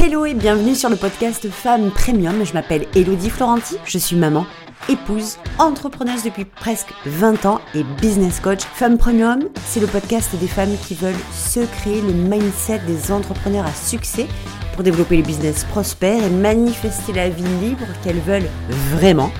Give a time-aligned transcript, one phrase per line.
[0.00, 2.46] Hello et bienvenue sur le podcast Femmes Premium.
[2.46, 4.46] Je m'appelle Elodie Florenti, je suis maman,
[4.88, 8.60] épouse, entrepreneuse depuis presque 20 ans et business coach.
[8.74, 13.66] Femmes Premium, c'est le podcast des femmes qui veulent se créer le mindset des entrepreneurs
[13.66, 14.28] à succès
[14.72, 18.48] pour développer les business prospères et manifester la vie libre qu'elles veulent
[18.92, 19.32] vraiment.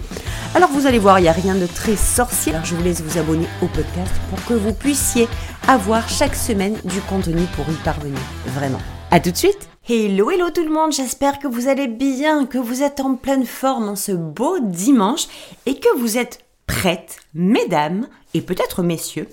[0.56, 2.52] Alors vous allez voir, il n'y a rien de très sorcier.
[2.64, 5.28] Je vous laisse vous abonner au podcast pour que vous puissiez
[5.68, 8.18] avoir chaque semaine du contenu pour y parvenir.
[8.56, 8.80] Vraiment.
[9.12, 12.58] À tout de suite Hello, hello tout le monde, j'espère que vous allez bien, que
[12.58, 15.28] vous êtes en pleine forme en ce beau dimanche
[15.64, 19.30] et que vous êtes prêtes, mesdames et peut-être messieurs,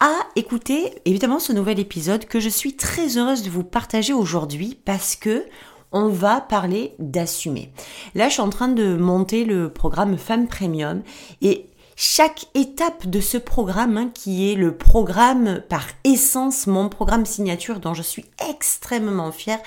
[0.00, 4.78] à écouter évidemment ce nouvel épisode que je suis très heureuse de vous partager aujourd'hui
[4.82, 5.44] parce que
[5.92, 7.70] on va parler d'assumer.
[8.14, 11.02] Là, je suis en train de monter le programme Femmes Premium
[11.42, 11.66] et
[12.04, 17.78] chaque étape de ce programme, hein, qui est le programme par essence, mon programme signature
[17.78, 19.60] dont je suis extrêmement fière,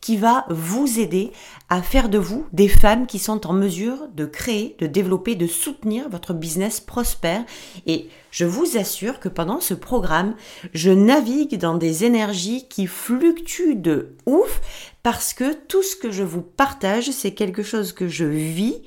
[0.00, 1.32] qui va vous aider
[1.68, 5.48] à faire de vous des femmes qui sont en mesure de créer, de développer, de
[5.48, 7.42] soutenir votre business prospère.
[7.86, 10.36] Et je vous assure que pendant ce programme,
[10.74, 14.60] je navigue dans des énergies qui fluctuent de ouf
[15.02, 18.80] parce que tout ce que je vous partage, c'est quelque chose que je vis,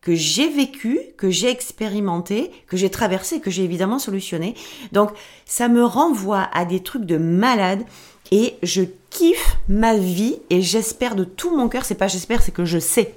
[0.00, 4.54] que j'ai vécu, que j'ai expérimenté, que j'ai traversé, que j'ai évidemment solutionné.
[4.92, 5.10] Donc
[5.44, 7.82] ça me renvoie à des trucs de malade
[8.30, 12.52] et je kiffe ma vie et j'espère de tout mon cœur, c'est pas j'espère, c'est
[12.52, 13.14] que je sais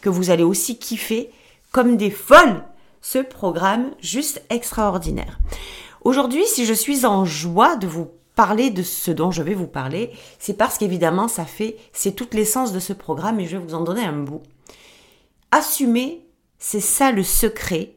[0.00, 1.30] que vous allez aussi kiffer
[1.72, 2.64] comme des folles
[3.00, 5.38] ce programme juste extraordinaire.
[6.02, 9.66] Aujourd'hui, si je suis en joie de vous parler de ce dont je vais vous
[9.66, 13.64] parler, c'est parce qu'évidemment ça fait, c'est toute l'essence de ce programme et je vais
[13.64, 14.42] vous en donner un bout.
[15.50, 16.26] Assumer,
[16.58, 17.96] c'est ça le secret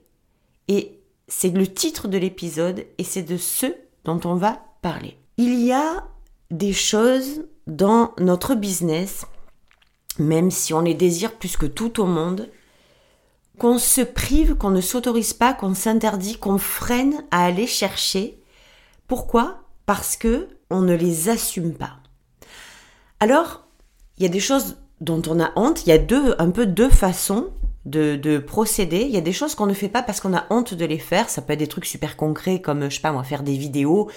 [0.68, 3.68] et c'est le titre de l'épisode et c'est de ce
[4.06, 5.18] dont on va parler.
[5.38, 6.08] Il y a
[6.50, 9.26] des choses dans notre business,
[10.20, 12.50] même si on les désire plus que tout au monde,
[13.58, 18.42] qu'on se prive, qu'on ne s'autorise pas, qu'on s'interdit, qu'on freine à aller chercher.
[19.08, 19.64] Pourquoi?
[19.86, 21.98] Parce que on ne les assume pas.
[23.20, 23.68] Alors,
[24.18, 25.86] il y a des choses dont on a honte.
[25.86, 27.50] Il y a deux, un peu deux façons
[27.86, 29.02] de, procéder.
[29.02, 31.00] Il y a des choses qu'on ne fait pas parce qu'on a honte de les
[31.00, 31.30] faire.
[31.30, 34.10] Ça peut être des trucs super concrets comme, je sais pas moi, faire des vidéos.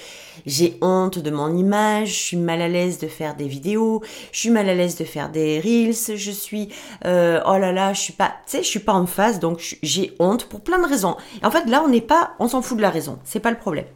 [0.44, 4.02] J'ai honte de mon image, je suis mal à l'aise de faire des vidéos,
[4.32, 6.68] je suis mal à l'aise de faire des reels, je suis,
[7.06, 9.78] euh, oh là là, je suis pas, tu sais, je suis pas en phase, donc
[9.82, 11.16] j'ai honte pour plein de raisons.
[11.42, 13.18] en fait, là, on n'est pas, on s'en fout de la raison.
[13.24, 13.86] C'est pas le problème.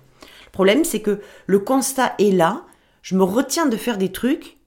[0.46, 2.62] Le problème, c'est que le constat est là.
[3.02, 4.57] Je me retiens de faire des trucs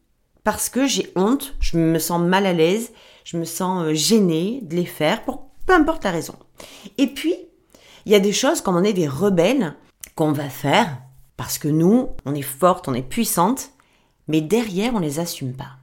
[0.43, 2.91] parce que j'ai honte, je me sens mal à l'aise,
[3.23, 6.35] je me sens euh, gênée de les faire pour peu importe la raison.
[6.97, 7.35] Et puis,
[8.05, 9.75] il y a des choses comme on est des rebelles
[10.15, 10.97] qu'on va faire
[11.37, 13.71] parce que nous, on est forte, on est puissante,
[14.27, 15.77] mais derrière, on les assume pas.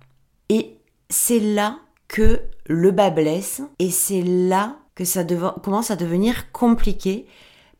[0.48, 0.78] Et
[1.10, 5.24] c'est là que le bas blesse et c'est là que ça
[5.62, 7.26] commence à devenir compliqué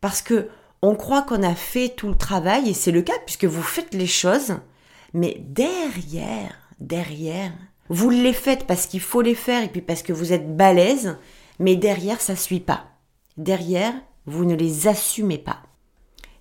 [0.00, 0.48] parce que
[0.82, 3.94] on croit qu'on a fait tout le travail et c'est le cas puisque vous faites
[3.94, 4.54] les choses,
[5.12, 7.52] mais derrière, derrière,
[7.88, 11.16] vous les faites parce qu'il faut les faire et puis parce que vous êtes balèze,
[11.58, 12.86] mais derrière, ça suit pas.
[13.36, 13.94] Derrière,
[14.26, 15.62] vous ne les assumez pas.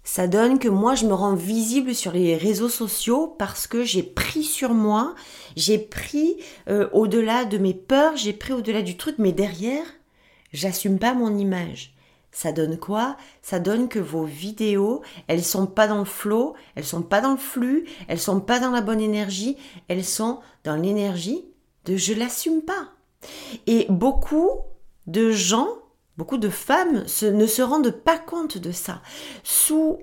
[0.03, 4.03] Ça donne que moi, je me rends visible sur les réseaux sociaux parce que j'ai
[4.03, 5.15] pris sur moi,
[5.57, 6.37] j'ai pris
[6.69, 9.85] euh, au-delà de mes peurs, j'ai pris au-delà du truc, mais derrière,
[10.53, 11.93] j'assume pas mon image.
[12.37, 13.17] Ça donne quoi?
[13.41, 17.31] Ça donne que vos vidéos, elles sont pas dans le flow, elles sont pas dans
[17.31, 21.45] le flux, elles sont pas dans la bonne énergie, elles sont dans l'énergie
[21.85, 22.89] de je l'assume pas.
[23.65, 24.51] Et beaucoup
[25.07, 25.67] de gens,
[26.15, 29.01] beaucoup de femmes ne se rendent pas compte de ça.
[29.41, 29.97] Sous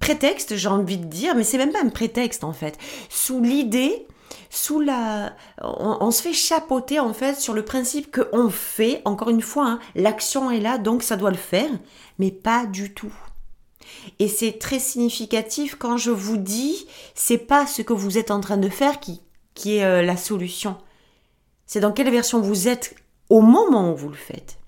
[0.00, 2.76] prétexte, j'ai envie de dire, mais c'est même pas un prétexte en fait,
[3.08, 4.08] sous l'idée
[4.50, 9.02] sous la, on, se fait chapeauter en fait sur le principe que on fait.
[9.04, 11.70] Encore une fois, hein, l'action est là, donc ça doit le faire,
[12.18, 13.12] mais pas du tout.
[14.18, 18.40] Et c'est très significatif quand je vous dis, c'est pas ce que vous êtes en
[18.40, 19.20] train de faire qui,
[19.54, 20.76] qui est euh, la solution.
[21.66, 22.94] C'est dans quelle version vous êtes
[23.30, 24.58] au moment où vous le faites.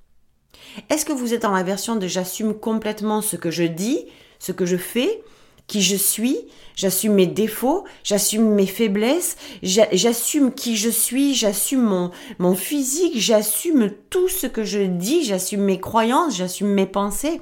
[0.91, 4.07] Est-ce que vous êtes dans la version de j'assume complètement ce que je dis,
[4.39, 5.23] ce que je fais,
[5.67, 6.37] qui je suis,
[6.75, 14.29] j'assume mes défauts, j'assume mes faiblesses, j'assume qui je suis, j'assume mon, physique, j'assume tout
[14.29, 17.41] ce que je dis, j'assume mes croyances, j'assume mes pensées.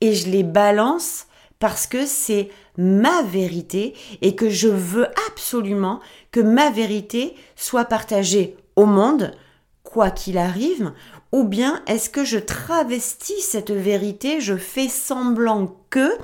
[0.00, 1.26] Et je les balance
[1.58, 6.00] parce que c'est ma vérité et que je veux absolument
[6.30, 9.32] que ma vérité soit partagée au monde,
[9.82, 10.92] quoi qu'il arrive,
[11.32, 16.16] ou bien est-ce que je travestis cette vérité, je fais semblant que,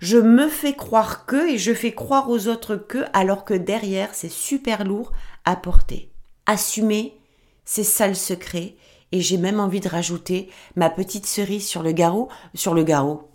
[0.00, 4.14] je me fais croire que et je fais croire aux autres que, alors que derrière
[4.14, 5.12] c'est super lourd
[5.44, 6.10] apporter.
[6.46, 7.18] Assumer,
[7.64, 8.76] c'est ça le secret.
[9.12, 13.30] Et j'ai même envie de rajouter ma petite cerise sur le garrot, sur le garrot,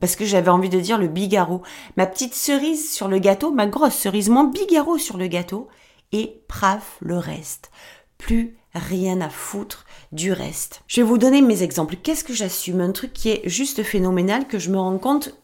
[0.00, 1.62] parce que j'avais envie de dire le bigarrot.
[1.96, 5.66] Ma petite cerise sur le gâteau, ma grosse cerise, mon bigarrot sur le gâteau.
[6.12, 7.72] Et praf, le reste.
[8.16, 10.82] Plus rien à foutre du reste.
[10.86, 11.96] Je vais vous donner mes exemples.
[12.02, 12.80] Qu'est-ce que j'assume?
[12.80, 15.34] Un truc qui est juste phénoménal, que je me rends compte,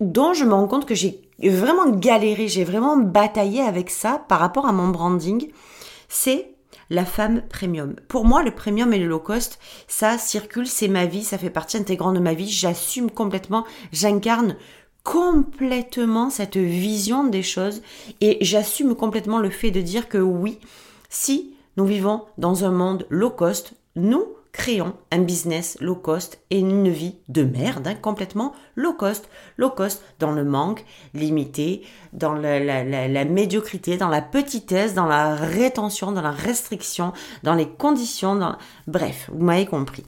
[0.00, 4.40] dont je me rends compte que j'ai vraiment galéré, j'ai vraiment bataillé avec ça par
[4.40, 5.50] rapport à mon branding,
[6.08, 6.52] c'est
[6.90, 7.96] la femme premium.
[8.08, 9.58] Pour moi, le premium et le low cost,
[9.88, 14.56] ça circule, c'est ma vie, ça fait partie intégrante de ma vie, j'assume complètement, j'incarne
[15.04, 17.82] complètement cette vision des choses
[18.20, 20.58] et j'assume complètement le fait de dire que oui,
[21.08, 23.74] si nous vivons dans un monde low cost.
[23.94, 29.28] Nous créons un business low cost et une vie de merde, hein, complètement low cost.
[29.58, 30.84] Low cost dans le manque
[31.14, 31.82] limité,
[32.12, 37.12] dans la, médiocrité, dans la petitesse, dans la rétention, dans la restriction,
[37.44, 38.56] dans les conditions.
[38.88, 40.04] Bref, vous m'avez compris.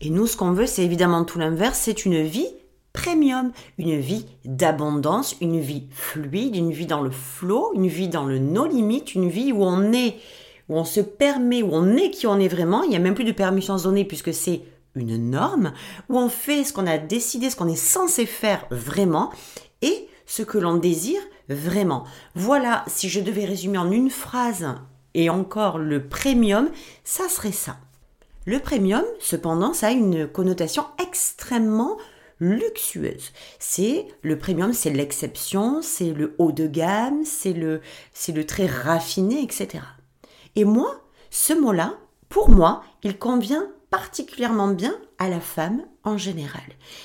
[0.00, 2.48] Et nous, ce qu'on veut, c'est évidemment tout l'inverse, c'est une vie
[2.94, 8.24] premium, une vie d'abondance, une vie fluide, une vie dans le flow, une vie dans
[8.24, 10.16] le no limite, une vie où on est
[10.68, 13.14] où on se permet, où on est qui on est vraiment, il n'y a même
[13.14, 14.62] plus de permission donnée puisque c'est
[14.96, 15.72] une norme,
[16.08, 19.30] où on fait ce qu'on a décidé, ce qu'on est censé faire vraiment,
[19.82, 22.04] et ce que l'on désire vraiment.
[22.34, 24.66] Voilà, si je devais résumer en une phrase,
[25.14, 26.70] et encore le premium,
[27.04, 27.76] ça serait ça.
[28.46, 31.96] Le premium, cependant, ça a une connotation extrêmement
[32.40, 33.32] luxueuse.
[33.58, 37.80] C'est le premium, c'est l'exception, c'est le haut de gamme, c'est le,
[38.12, 39.82] c'est le très raffiné, etc.
[40.56, 41.94] Et moi, ce mot-là,
[42.28, 46.62] pour moi, il convient particulièrement bien à la femme en général.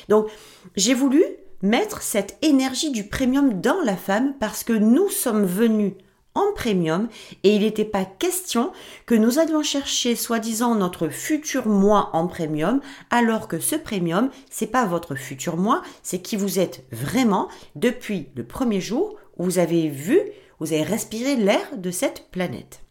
[0.07, 0.28] Donc,
[0.75, 1.24] j'ai voulu
[1.62, 5.94] mettre cette énergie du premium dans la femme parce que nous sommes venus
[6.36, 7.10] en premium
[7.44, 8.72] et il n'était pas question
[9.06, 14.68] que nous allions chercher soi-disant notre futur moi en premium alors que ce premium c'est
[14.68, 19.60] pas votre futur moi, c'est qui vous êtes vraiment depuis le premier jour où vous
[19.60, 20.19] avez vu,
[20.60, 22.81] vous avez respiré l'air de cette planète.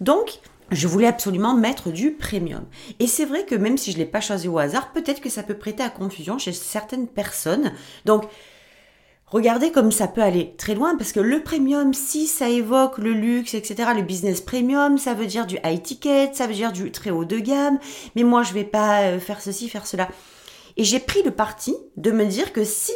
[0.00, 0.40] Donc,
[0.70, 2.64] je voulais absolument mettre du premium.
[2.98, 5.30] Et c'est vrai que même si je ne l'ai pas choisi au hasard, peut-être que
[5.30, 7.72] ça peut prêter à confusion chez certaines personnes.
[8.04, 8.24] Donc,
[9.26, 13.12] regardez comme ça peut aller très loin, parce que le premium, si ça évoque le
[13.12, 16.92] luxe, etc., le business premium, ça veut dire du high ticket, ça veut dire du
[16.92, 17.78] très haut de gamme,
[18.14, 20.08] mais moi je vais pas euh, faire ceci, faire cela.
[20.76, 22.92] Et j'ai pris le parti de me dire que si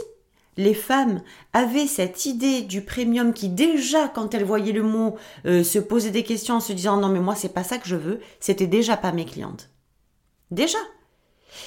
[0.57, 1.23] les femmes
[1.53, 5.17] avaient cette idée du premium qui déjà quand elles voyaient le mot
[5.47, 7.89] euh, se posaient des questions en se disant non mais moi c'est pas ça que
[7.89, 9.71] je veux, c'était déjà pas mes clientes.
[10.51, 10.79] Déjà.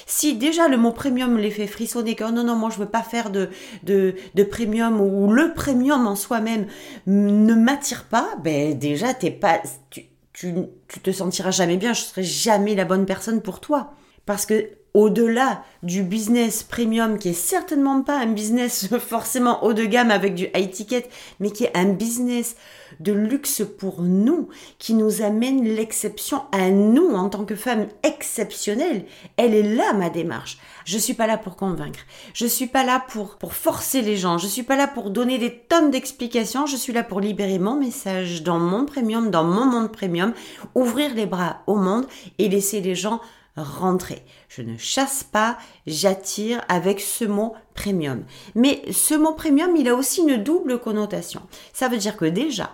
[0.06, 2.88] Si déjà le mot premium les fait frissonner que oh non non moi je veux
[2.88, 3.50] pas faire de,
[3.84, 6.66] de, de premium ou le premium en soi-même
[7.06, 9.60] ne m'attire pas, ben déjà t'es pas
[9.90, 10.54] tu, tu,
[10.88, 13.92] tu te sentiras jamais bien, je serai jamais la bonne personne pour toi.
[14.26, 19.84] Parce que au-delà du business premium, qui est certainement pas un business forcément haut de
[19.84, 22.56] gamme avec du high ticket, mais qui est un business
[23.00, 24.48] de luxe pour nous,
[24.78, 29.04] qui nous amène l'exception à nous en tant que femmes exceptionnelles.
[29.36, 30.56] Elle est là, ma démarche.
[30.86, 32.00] Je suis pas là pour convaincre.
[32.32, 34.38] Je suis pas là pour, pour forcer les gens.
[34.38, 36.64] Je suis pas là pour donner des tonnes d'explications.
[36.64, 40.32] Je suis là pour libérer mon message dans mon premium, dans mon monde premium,
[40.74, 42.06] ouvrir les bras au monde
[42.38, 43.20] et laisser les gens
[43.56, 44.22] rentrer.
[44.48, 48.24] Je ne chasse pas, j'attire avec ce mot premium.
[48.54, 51.42] Mais ce mot premium, il a aussi une double connotation.
[51.72, 52.70] Ça veut dire que déjà,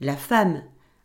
[0.00, 0.62] la femme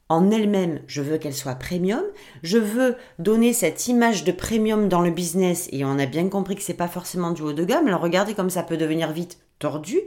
[0.10, 2.04] en elle-même, je veux qu'elle soit premium,
[2.44, 6.56] je veux donner cette image de premium dans le business et on a bien compris
[6.56, 7.88] que c'est pas forcément du haut de gamme.
[7.88, 10.00] Alors regardez comme ça peut devenir vite tordu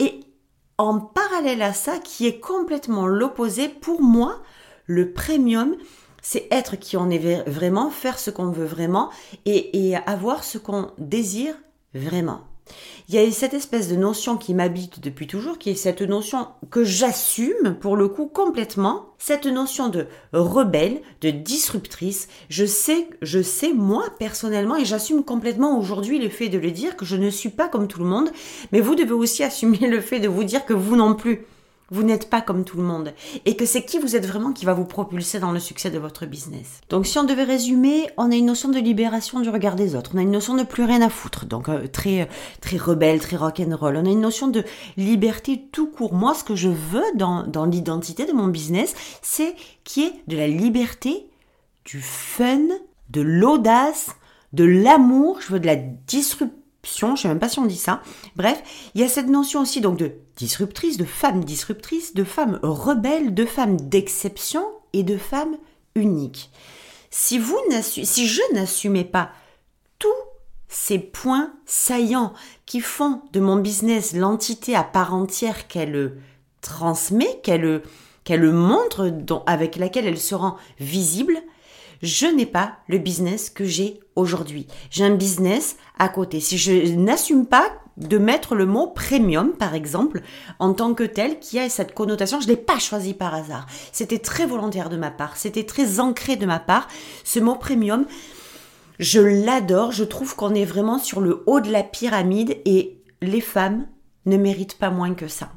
[0.00, 0.20] et
[0.78, 4.42] en parallèle à ça qui est complètement l'opposé pour moi,
[4.86, 5.76] le premium,
[6.30, 9.08] c'est être qui on est vraiment, faire ce qu'on veut vraiment
[9.46, 11.54] et, avoir ce qu'on désire
[11.94, 12.42] vraiment.
[13.08, 16.48] Il y a cette espèce de notion qui m'habite depuis toujours, qui est cette notion
[16.70, 22.28] que j'assume pour le coup complètement, cette notion de rebelle, de disruptrice.
[22.50, 26.98] Je sais, je sais moi personnellement, et j'assume complètement aujourd'hui le fait de le dire
[26.98, 28.30] que je ne suis pas comme tout le monde,
[28.70, 31.46] mais vous devez aussi assumer le fait de vous dire que vous non plus.
[31.90, 33.14] Vous n'êtes pas comme tout le monde
[33.46, 35.98] et que c'est qui vous êtes vraiment qui va vous propulser dans le succès de
[35.98, 36.80] votre business.
[36.90, 40.10] Donc si on devait résumer, on a une notion de libération du regard des autres,
[40.14, 42.28] on a une notion de plus rien à foutre, donc euh, très
[42.60, 43.96] très rebelle, très rock and roll.
[43.96, 44.64] On a une notion de
[44.98, 46.12] liberté tout court.
[46.12, 49.54] Moi, ce que je veux dans, dans l'identité de mon business, c'est
[49.84, 51.30] qu'il y ait de la liberté,
[51.86, 52.66] du fun,
[53.08, 54.10] de l'audace,
[54.52, 55.40] de l'amour.
[55.40, 56.57] Je veux de la disruption
[56.88, 58.02] disruption, je sais même pas si on dit ça.
[58.36, 58.62] Bref,
[58.94, 63.34] il y a cette notion aussi donc de disruptrice, de femme disruptrice, de femme rebelle,
[63.34, 65.56] de femme d'exception et de femme
[65.94, 66.50] unique.
[67.10, 69.30] Si je n'assumais pas
[69.98, 70.08] tous
[70.68, 72.34] ces points saillants
[72.66, 76.16] qui font de mon business l'entité à part entière qu'elle
[76.60, 77.82] transmet, qu'elle
[78.24, 79.10] qu'elle montre,
[79.46, 81.38] avec laquelle elle se rend visible,
[82.02, 84.66] je n'ai pas le business que j'ai aujourd'hui.
[84.90, 86.40] J'ai un business à côté.
[86.40, 90.22] Si je n'assume pas de mettre le mot premium, par exemple,
[90.58, 93.66] en tant que tel, qui a cette connotation, je ne l'ai pas choisi par hasard.
[93.92, 96.88] C'était très volontaire de ma part, c'était très ancré de ma part.
[97.24, 98.06] Ce mot premium,
[98.98, 103.40] je l'adore, je trouve qu'on est vraiment sur le haut de la pyramide et les
[103.40, 103.86] femmes
[104.26, 105.50] ne méritent pas moins que ça.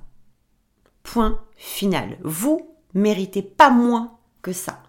[1.03, 2.18] Point final.
[2.24, 2.62] Vous
[2.94, 4.82] méritez pas moins que ça.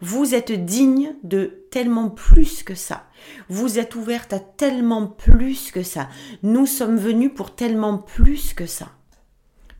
[0.00, 3.06] Vous êtes digne de tellement plus que ça.
[3.48, 6.08] Vous êtes ouverte à tellement plus que ça.
[6.42, 8.88] Nous sommes venus pour tellement plus que ça.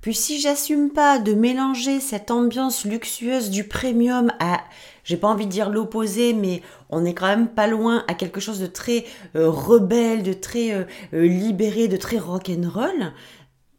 [0.01, 4.63] Puis si j'assume pas de mélanger cette ambiance luxueuse du premium à,
[5.05, 8.41] j'ai pas envie de dire l'opposé, mais on est quand même pas loin à quelque
[8.41, 9.05] chose de très
[9.35, 13.13] euh, rebelle, de très euh, euh, libéré, de très rock'n'roll,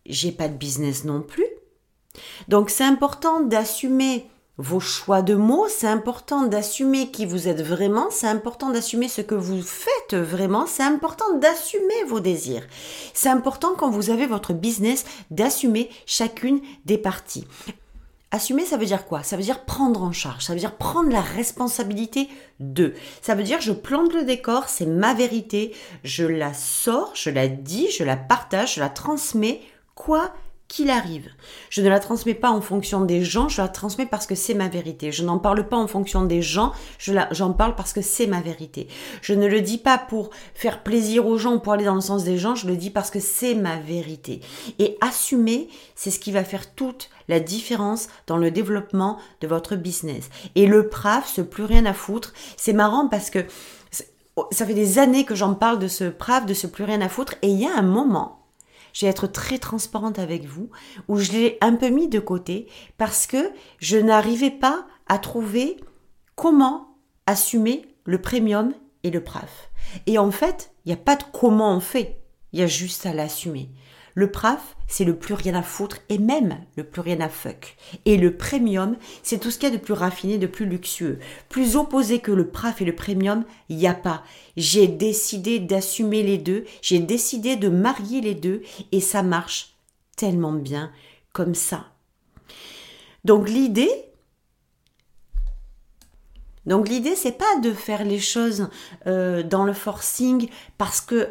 [0.05, 1.47] j'ai pas de business non plus.
[2.49, 4.29] Donc c'est important d'assumer
[4.59, 9.21] vos choix de mots, c'est important d'assumer qui vous êtes vraiment, c'est important d'assumer ce
[9.21, 12.67] que vous faites vraiment, c'est important d'assumer vos désirs.
[13.13, 17.47] C'est important quand vous avez votre business d'assumer chacune des parties.
[18.31, 19.23] Assumer, ça veut dire quoi?
[19.23, 22.27] Ça veut dire prendre en charge, ça veut dire prendre la responsabilité
[22.59, 22.93] de.
[23.21, 25.73] Ça veut dire je plante le décor, c'est ma vérité,
[26.03, 29.61] je la sors, je la dis, je la partage, je la transmets,
[29.95, 30.33] quoi
[30.69, 31.29] qu'il arrive.
[31.69, 34.53] Je ne la transmets pas en fonction des gens, je la transmets parce que c'est
[34.53, 35.11] ma vérité.
[35.11, 36.71] Je n'en parle pas en fonction des gens,
[37.31, 38.87] j'en parle parce que c'est ma vérité.
[39.21, 42.23] Je ne le dis pas pour faire plaisir aux gens, pour aller dans le sens
[42.23, 44.41] des gens, je le dis parce que c'est ma vérité.
[44.77, 49.75] Et assumer, c'est ce qui va faire toute la différence dans le développement de votre
[49.75, 50.29] business.
[50.53, 53.43] Et le PRAF, ce plus rien à foutre, c'est marrant parce que
[54.51, 57.09] ça fait des années que j'en parle de ce PRAF, de ce plus rien à
[57.09, 58.38] foutre, et il y a un moment
[58.99, 60.69] je vais être très transparente avec vous,
[61.07, 65.77] où je l'ai un peu mis de côté parce que je n'arrivais pas à trouver
[66.35, 69.71] comment assumer le premium et le PRAF.
[70.05, 73.05] Et en fait, il n'y a pas de comment on fait, il y a juste
[73.05, 73.69] à l'assumer.
[74.19, 77.77] Le PRAF, c'est le plus rien à foutre et même le plus rien à fuck.
[78.03, 81.19] Et le premium, c'est tout ce qu'il y a de plus raffiné, de plus luxueux.
[81.47, 84.25] Plus opposé que le PRAF et le premium, il n'y a pas.
[84.57, 88.61] J'ai décidé d'assumer les deux, j'ai décidé de marier les deux
[88.91, 89.77] et ça marche
[90.17, 90.91] tellement bien
[91.31, 91.85] comme ça.
[93.23, 93.89] Donc l'idée,
[96.65, 98.67] donc l'idée, c'est pas de faire les choses
[99.07, 101.29] euh, dans le forcing parce que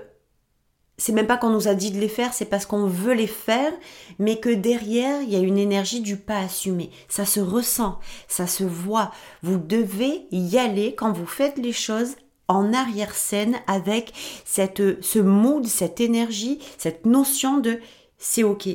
[0.99, 3.29] c'est même pas qu'on nous a dit de les faire, c'est parce qu'on veut les
[3.29, 3.73] faire,
[4.19, 6.91] mais que derrière, il y a une énergie du pas assumé.
[7.09, 9.13] Ça se ressent, ça se voit.
[9.43, 12.17] Vous devez y aller quand vous faites les choses
[12.49, 14.13] en arrière-scène avec
[14.45, 17.79] cette, ce mood, cette énergie, cette notion de
[18.19, 18.69] c'est ok.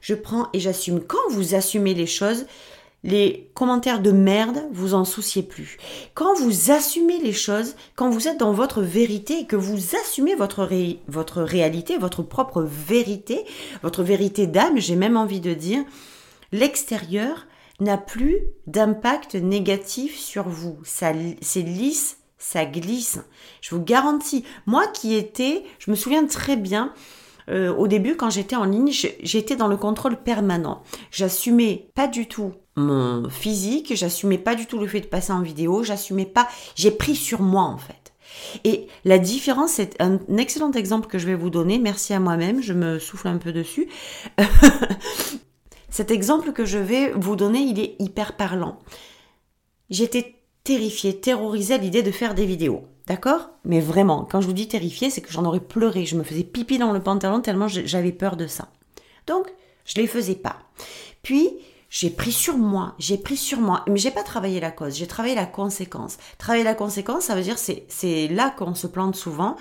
[0.00, 1.00] Je prends et j'assume.
[1.00, 2.46] Quand vous assumez les choses,
[3.02, 5.78] les commentaires de merde, vous en souciez plus.
[6.14, 10.68] Quand vous assumez les choses, quand vous êtes dans votre vérité que vous assumez votre,
[11.08, 13.44] votre réalité, votre propre vérité,
[13.82, 15.82] votre vérité d'âme, j'ai même envie de dire,
[16.52, 17.46] l'extérieur
[17.80, 20.78] n'a plus d'impact négatif sur vous.
[20.84, 23.18] C'est lisse, ça glisse.
[23.62, 24.44] Je vous garantis.
[24.66, 26.92] Moi qui étais, je me souviens très bien,
[27.48, 30.82] euh, au début, quand j'étais en ligne, j'étais dans le contrôle permanent.
[31.10, 35.42] J'assumais pas du tout mon physique, j'assumais pas du tout le fait de passer en
[35.42, 38.12] vidéo, j'assumais pas, j'ai pris sur moi en fait.
[38.64, 41.78] Et la différence, c'est un excellent exemple que je vais vous donner.
[41.78, 43.88] Merci à moi-même, je me souffle un peu dessus.
[45.90, 48.78] Cet exemple que je vais vous donner, il est hyper parlant.
[49.90, 52.84] J'étais terrifiée, terrorisée à l'idée de faire des vidéos.
[53.06, 53.50] D'accord?
[53.64, 56.06] Mais vraiment, quand je vous dis terrifiée, c'est que j'en aurais pleuré.
[56.06, 58.68] Je me faisais pipi dans le pantalon tellement j'avais peur de ça.
[59.26, 59.48] Donc,
[59.84, 60.60] je les faisais pas.
[61.22, 61.50] Puis,
[61.90, 65.08] j'ai pris sur moi, j'ai pris sur moi, mais j'ai pas travaillé la cause, j'ai
[65.08, 66.18] travaillé la conséquence.
[66.38, 69.56] Travailler la conséquence, ça veut dire c'est c'est là qu'on se plante souvent.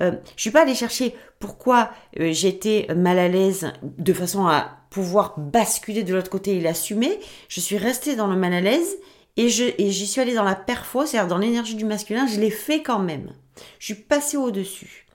[0.00, 1.90] Euh, je suis pas allée chercher pourquoi
[2.20, 7.18] euh, j'étais mal à l'aise de façon à pouvoir basculer de l'autre côté et l'assumer.
[7.48, 8.96] Je suis restée dans le mal à l'aise
[9.36, 12.28] et je et j'y suis allée dans la perfo, c'est-à-dire dans l'énergie du masculin.
[12.28, 13.32] Je l'ai fait quand même.
[13.80, 15.06] Je suis passée au dessus.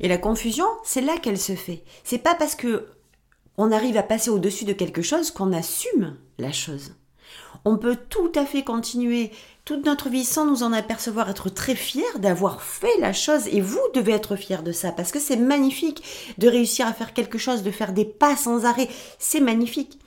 [0.00, 1.82] Et la confusion, c'est là qu'elle se fait.
[2.02, 2.88] C'est pas parce que
[3.56, 6.94] on arrive à passer au-dessus de quelque chose qu'on assume la chose.
[7.64, 9.30] On peut tout à fait continuer
[9.64, 13.46] toute notre vie sans nous en apercevoir, être très fiers d'avoir fait la chose.
[13.48, 16.02] Et vous devez être fiers de ça parce que c'est magnifique
[16.36, 18.88] de réussir à faire quelque chose, de faire des pas sans arrêt.
[19.18, 19.98] C'est magnifique.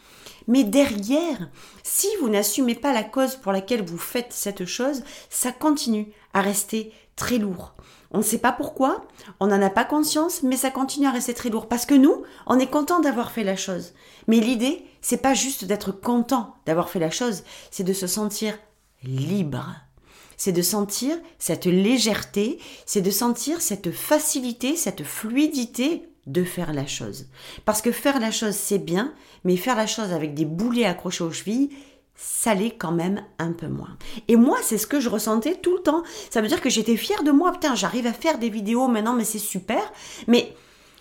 [0.48, 1.50] Mais derrière,
[1.84, 6.42] si vous n'assumez pas la cause pour laquelle vous faites cette chose, ça continue à
[6.42, 7.74] rester très lourd.
[8.12, 9.06] On ne sait pas pourquoi,
[9.40, 11.68] on n'en a pas conscience, mais ça continue à rester très lourd.
[11.68, 13.94] Parce que nous, on est content d'avoir fait la chose.
[14.28, 18.58] Mais l'idée, c'est pas juste d'être content d'avoir fait la chose, c'est de se sentir
[19.04, 19.66] libre.
[20.38, 26.86] C'est de sentir cette légèreté, c'est de sentir cette facilité, cette fluidité de faire la
[26.86, 27.28] chose.
[27.66, 31.24] Parce que faire la chose, c'est bien, mais faire la chose avec des boulets accrochés
[31.24, 31.70] aux chevilles,
[32.18, 33.96] ça l'est quand même un peu moins.
[34.28, 36.04] Et moi, c'est ce que je ressentais tout le temps.
[36.32, 37.52] Ça veut dire que j'étais fière de moi.
[37.52, 39.94] Putain, j'arrive à faire des vidéos maintenant, mais c'est super.
[40.26, 40.56] Mais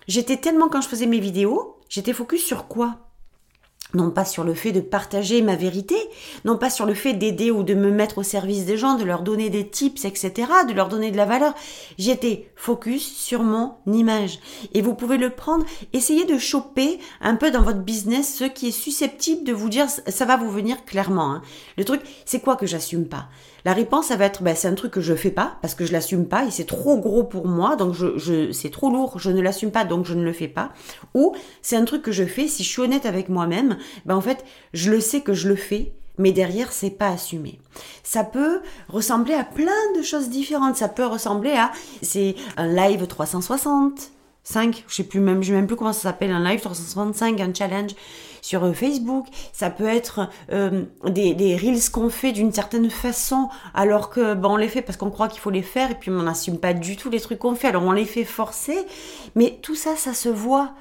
[0.06, 3.05] j'étais tellement, quand je faisais mes vidéos, j'étais focus sur quoi?
[3.94, 5.96] Non pas sur le fait de partager ma vérité,
[6.44, 9.04] non pas sur le fait d'aider ou de me mettre au service des gens, de
[9.04, 11.54] leur donner des tips, etc., de leur donner de la valeur.
[11.98, 14.38] J'étais focus sur mon image.
[14.74, 18.68] Et vous pouvez le prendre, essayez de choper un peu dans votre business ce qui
[18.68, 21.32] est susceptible de vous dire, ça va vous venir clairement.
[21.32, 21.42] Hein.
[21.78, 23.28] Le truc, c'est quoi que j'assume pas?
[23.66, 25.84] La réponse, ça va être, ben, c'est un truc que je fais pas, parce que
[25.84, 29.28] je l'assume pas, et c'est trop gros pour moi, donc je, c'est trop lourd, je
[29.28, 30.70] ne l'assume pas, donc je ne le fais pas.
[31.14, 34.20] Ou c'est un truc que je fais, si je suis honnête avec moi-même, ben en
[34.20, 37.58] fait, je le sais que je le fais, mais derrière, c'est pas assumé.
[38.04, 40.76] Ça peut ressembler à plein de choses différentes.
[40.76, 44.12] Ça peut ressembler à, c'est un live 360,
[44.44, 47.40] 5, je sais plus même, je sais même plus comment ça s'appelle, un live 365,
[47.40, 47.96] un challenge
[48.46, 49.26] sur euh, Facebook.
[49.52, 54.56] Ça peut être euh, des, reels qu'on fait d'une certaine façon, alors que bon, on
[54.56, 56.96] les fait parce qu'on croit qu'il faut les faire et puis on n'assume pas du
[56.96, 57.68] tout les trucs qu'on fait.
[57.68, 58.78] Alors on les fait forcer,
[59.34, 60.74] mais tout ça, ça se voit.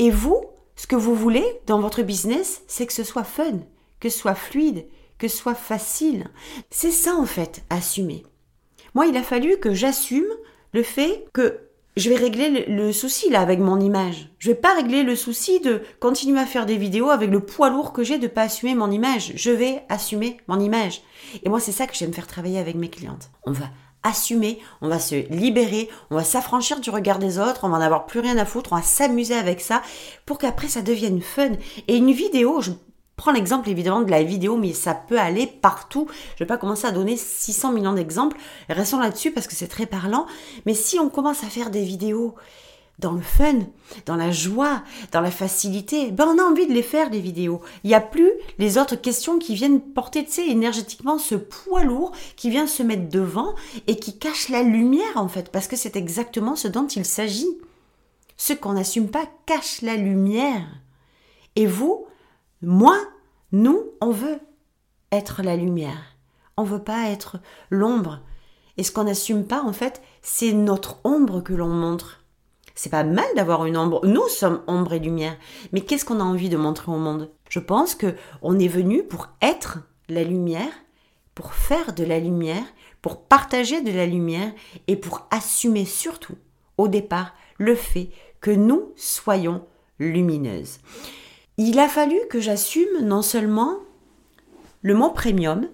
[0.00, 0.44] Et vous,
[0.74, 3.60] ce que vous voulez dans votre business, c'est que ce soit fun,
[4.00, 4.86] que ce soit fluide,
[5.18, 6.26] que ce soit facile.
[6.70, 8.24] C'est ça en fait, assumer.
[8.94, 10.26] Moi, il a fallu que j'assume
[10.72, 11.65] le fait que
[11.96, 14.28] je vais régler le, souci là avec mon image.
[14.38, 17.70] Je vais pas régler le souci de continuer à faire des vidéos avec le poids
[17.70, 19.32] lourd que j'ai de pas assumer mon image.
[19.34, 21.02] Je vais assumer mon image.
[21.42, 23.30] Et moi, c'est ça que j'aime faire travailler avec mes clientes.
[23.44, 23.66] On va
[24.02, 27.80] assumer, on va se libérer, on va s'affranchir du regard des autres, on va en
[27.80, 29.82] avoir plus rien à foutre, on va s'amuser avec ça
[30.26, 31.52] pour qu'après ça devienne fun.
[31.88, 32.72] Et une vidéo, je
[33.16, 36.06] prends l'exemple évidemment de la vidéo, mais ça peut aller partout.
[36.34, 38.36] Je vais pas commencer à donner 600 millions d'exemples.
[38.68, 40.26] Restons là-dessus parce que c'est très parlant.
[40.66, 42.34] Mais si on commence à faire des vidéos
[42.98, 43.54] dans le fun,
[44.06, 47.60] dans la joie, dans la facilité, ben on a envie de les faire les vidéos.
[47.84, 51.84] Il n'y a plus les autres questions qui viennent porter, tu sais, énergétiquement ce poids
[51.84, 53.54] lourd qui vient se mettre devant
[53.86, 57.58] et qui cache la lumière en fait, parce que c'est exactement ce dont il s'agit.
[58.38, 60.66] Ce qu'on n'assume pas cache la lumière.
[61.54, 62.06] Et vous,
[62.62, 62.98] moi,
[63.52, 64.40] nous, on veut
[65.12, 66.16] être la lumière.
[66.56, 67.38] On veut pas être
[67.70, 68.20] l'ombre.
[68.76, 72.24] Et ce qu'on n'assume pas, en fait, c'est notre ombre que l'on montre.
[72.74, 74.04] C'est pas mal d'avoir une ombre.
[74.04, 75.36] Nous sommes ombre et lumière.
[75.72, 77.30] Mais qu'est-ce qu'on a envie de montrer au monde?
[77.48, 80.72] Je pense que on est venu pour être la lumière,
[81.34, 82.64] pour faire de la lumière,
[83.00, 84.52] pour partager de la lumière
[84.88, 86.36] et pour assumer surtout,
[86.76, 89.64] au départ, le fait que nous soyons
[89.98, 90.78] lumineuses.
[91.58, 93.78] Il a fallu que j'assume non seulement
[94.82, 95.68] le mot premium,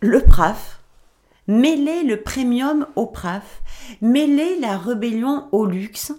[0.00, 0.80] le PRAF,
[1.46, 3.62] mêler le premium au PRAF,
[4.00, 6.12] mêler la rébellion au luxe.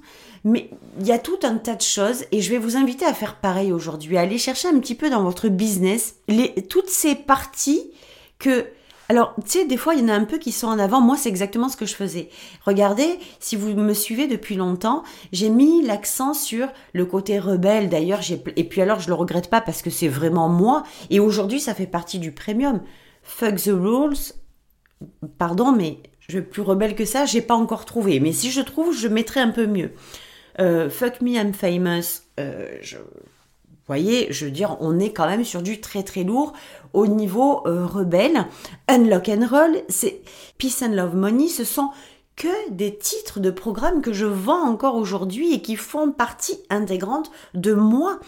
[0.43, 3.13] Mais il y a tout un tas de choses et je vais vous inviter à
[3.13, 7.15] faire pareil aujourd'hui, à aller chercher un petit peu dans votre business les, toutes ces
[7.15, 7.91] parties
[8.39, 8.65] que
[9.11, 11.01] alors, tu sais, des fois, il y en a un peu qui sont en avant.
[11.01, 12.29] Moi, c'est exactement ce que je faisais.
[12.65, 17.89] Regardez, si vous me suivez depuis longtemps, j'ai mis l'accent sur le côté rebelle.
[17.89, 18.21] D'ailleurs,
[18.55, 20.83] et puis alors, je le regrette pas parce que c'est vraiment moi.
[21.09, 22.79] Et aujourd'hui, ça fait partie du premium.
[23.21, 24.15] Fuck the rules,
[25.37, 25.97] pardon, mais
[26.29, 28.21] je plus rebelle que ça, j'ai pas encore trouvé.
[28.21, 29.91] Mais si je trouve, je mettrai un peu mieux.
[30.61, 32.21] Euh, fuck me, I'm famous.
[32.39, 32.77] Euh,
[33.81, 36.53] vous voyez, je veux dire, on est quand même sur du très très lourd
[36.93, 38.45] au niveau euh, rebelle.
[38.87, 40.21] Unlock and Roll, c'est
[40.57, 41.89] Peace and Love Money, ce sont
[42.35, 47.31] que des titres de programmes que je vends encore aujourd'hui et qui font partie intégrante
[47.53, 48.19] de moi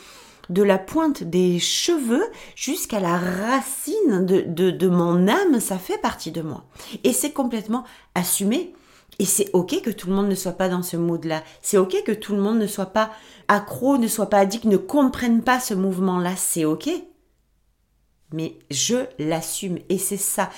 [0.49, 6.32] de la pointe des cheveux jusqu'à la racine de, de, mon âme, ça fait partie
[6.32, 6.65] de moi.
[7.04, 8.73] Et c'est complètement assumé.
[9.19, 11.43] Et c'est ok que tout le monde ne soit pas dans ce mood-là.
[11.62, 13.12] C'est ok que tout le monde ne soit pas
[13.47, 16.36] accro, ne soit pas addict, ne comprenne pas ce mouvement-là.
[16.36, 16.89] C'est ok.
[18.34, 19.78] Mais je l'assume.
[19.88, 20.50] Et c'est ça.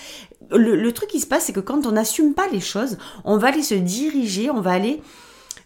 [0.49, 3.49] Le, truc qui se passe, c'est que quand on n'assume pas les choses, on va
[3.49, 5.01] aller se diriger, on va aller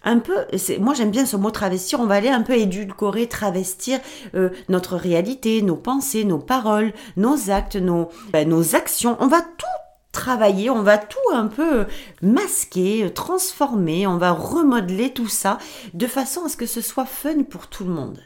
[0.04, 0.36] un peu,
[0.80, 4.00] moi j'aime bien ce mot travestir, on va aller un peu édulcorer, travestir
[4.34, 9.18] euh, notre réalité, nos pensées, nos paroles, nos actes, nos, ben, nos actions.
[9.20, 9.66] On va tout
[10.12, 11.86] travailler, on va tout un peu
[12.22, 15.58] masquer, transformer, on va remodeler tout ça
[15.94, 18.20] de façon à ce que ce soit fun pour tout le monde.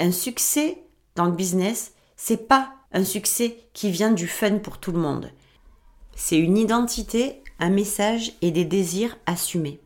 [0.00, 0.82] Un succès
[1.16, 5.30] dans le business, c'est pas un succès qui vient du fun pour tout le monde.
[6.14, 9.80] C'est une identité, un message et des désirs assumés.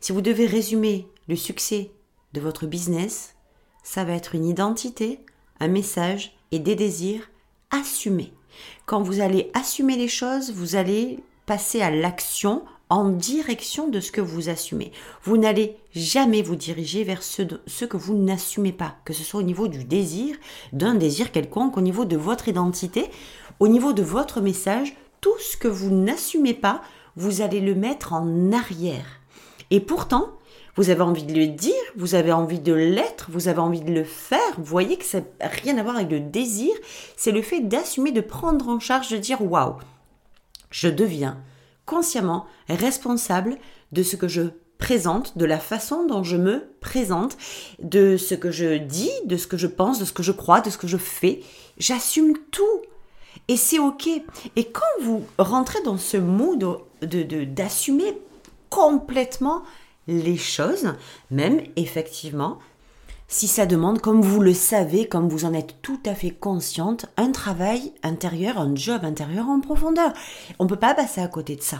[0.00, 1.90] Si vous devez résumer le succès
[2.32, 3.34] de votre business,
[3.82, 5.20] ça va être une identité,
[5.60, 7.30] un message et des désirs
[7.70, 8.32] assumés.
[8.84, 14.12] Quand vous allez assumer les choses, vous allez passer à l'action en direction de ce
[14.12, 14.92] que vous assumez.
[15.22, 17.42] Vous n'allez jamais vous diriger vers ce,
[17.84, 20.36] que vous n'assumez pas, que ce soit au niveau du désir,
[20.72, 23.10] d'un désir quelconque, au niveau de votre identité,
[23.58, 26.82] au niveau de votre message, tout ce que vous n'assumez pas,
[27.16, 29.20] vous allez le mettre en arrière.
[29.70, 30.30] Et pourtant,
[30.76, 33.92] vous avez envie de le dire, vous avez envie de l'être, vous avez envie de
[33.92, 34.38] le faire.
[34.58, 36.72] Vous voyez que ça n'a rien à voir avec le désir,
[37.16, 39.76] c'est le fait d'assumer, de prendre en charge, de dire waouh,
[40.70, 41.38] je deviens
[41.86, 43.56] consciemment responsable
[43.92, 44.42] de ce que je
[44.78, 47.38] présente, de la façon dont je me présente,
[47.78, 50.60] de ce que je dis, de ce que je pense, de ce que je crois,
[50.60, 51.40] de ce que je fais.
[51.78, 52.82] J'assume tout.
[53.48, 54.08] Et c'est OK.
[54.56, 58.18] Et quand vous rentrez dans ce mood d'assumer
[58.70, 59.62] complètement
[60.08, 60.92] les choses,
[61.30, 62.58] même effectivement,
[63.28, 67.06] si ça demande, comme vous le savez, comme vous en êtes tout à fait consciente,
[67.16, 70.12] un travail intérieur, un job intérieur en profondeur.
[70.58, 71.78] On ne peut pas passer à côté de ça.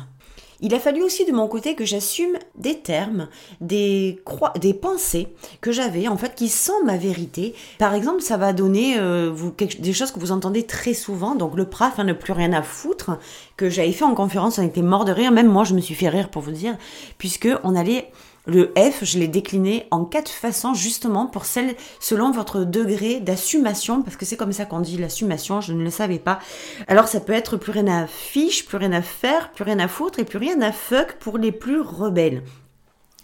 [0.60, 3.28] Il a fallu aussi de mon côté que j'assume des termes,
[3.60, 4.18] des,
[4.58, 5.28] des pensées
[5.60, 7.54] que j'avais en fait qui sont ma vérité.
[7.78, 9.34] Par exemple, ça va donner euh,
[9.78, 11.34] des choses que vous entendez très souvent.
[11.34, 13.18] Donc le PRAF, hein, ne plus rien à foutre,
[13.58, 15.30] que j'avais fait en conférence, on était mort de rire.
[15.30, 16.76] Même moi, je me suis fait rire pour vous dire,
[17.18, 18.10] puisque on allait
[18.46, 24.02] le F, je l'ai décliné en quatre façons justement pour celle selon votre degré d'assumation,
[24.02, 26.38] parce que c'est comme ça qu'on dit l'assumation, je ne le savais pas.
[26.86, 29.88] Alors ça peut être plus rien à fiche, plus rien à faire, plus rien à
[29.88, 32.42] foutre et plus rien à fuck pour les plus rebelles.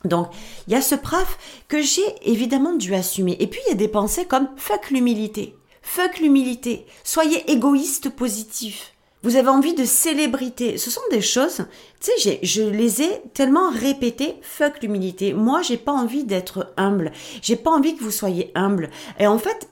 [0.04, 0.28] Donc,
[0.66, 3.36] il y a ce praf que j'ai évidemment dû assumer.
[3.38, 5.54] Et puis, il y a des pensées comme fuck l'humilité.
[5.80, 6.86] Fuck l'humilité.
[7.04, 10.78] Soyez égoïste positif vous avez envie de célébrité.
[10.78, 11.64] Ce sont des choses,
[12.00, 15.32] tu sais, je les ai tellement répétées, fuck l'humilité.
[15.32, 17.12] Moi, j'ai pas envie d'être humble.
[17.40, 18.90] J'ai pas envie que vous soyez humble.
[19.18, 19.68] Et en fait,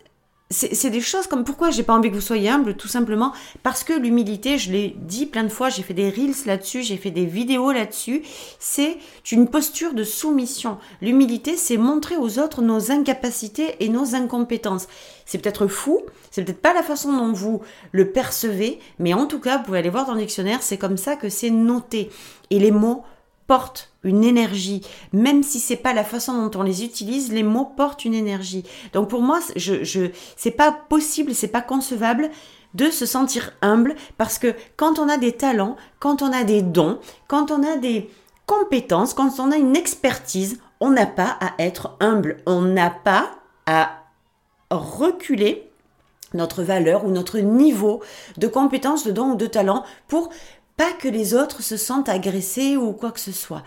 [0.53, 3.33] c'est des choses comme pourquoi j'ai pas envie que vous soyez humble, tout simplement
[3.63, 6.97] parce que l'humilité, je l'ai dit plein de fois, j'ai fait des reels là-dessus, j'ai
[6.97, 8.23] fait des vidéos là-dessus,
[8.59, 8.99] c'est
[9.31, 10.79] une posture de soumission.
[11.03, 14.89] L'humilité, c'est montrer aux autres nos incapacités et nos incompétences.
[15.31, 16.01] C'est peut-être fou,
[16.33, 17.61] c'est peut-être pas la façon dont vous
[17.93, 20.97] le percevez, mais en tout cas, vous pouvez aller voir dans le dictionnaire, c'est comme
[20.97, 22.11] ça que c'est noté.
[22.51, 23.05] Et les mots
[23.47, 27.73] portent une énergie, même si c'est pas la façon dont on les utilise, les mots
[27.77, 28.65] portent une énergie.
[28.93, 32.31] Donc pour moi, c'est pas possible, c'est pas concevable
[32.75, 36.61] de se sentir humble parce que quand on a des talents, quand on a des
[36.61, 38.11] dons, quand on a des
[38.47, 43.31] compétences, quand on a une expertise, on n'a pas à être humble, on n'a pas
[43.67, 44.00] à
[44.77, 45.71] reculer
[46.35, 48.03] notre valeur ou notre niveau
[48.37, 50.31] de compétence, de dons ou de talent pour
[50.77, 53.63] pas que les autres se sentent agressés ou quoi que ce soit.